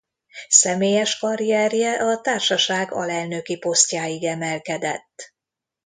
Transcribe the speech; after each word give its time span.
Személyes 0.49 1.17
karrierje 1.17 1.91
a 1.91 2.21
társaság 2.21 2.91
alelnöki 2.91 3.57
posztjáig 3.57 4.23
emelkedett. 4.23 5.33